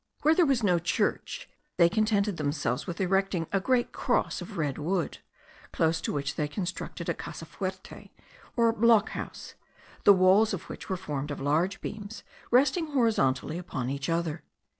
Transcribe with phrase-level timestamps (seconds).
[0.23, 1.47] Where there was no church,
[1.77, 5.19] they contented themselves with erecting a great cross of red wood,
[5.71, 8.09] close to which they constructed a casa fuerte,
[8.55, 9.53] or block house,
[10.03, 14.41] the walls of which were formed of large beams resting horizontally upon each other.